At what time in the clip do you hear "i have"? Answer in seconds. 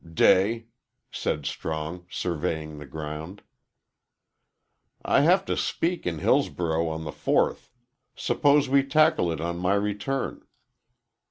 5.05-5.45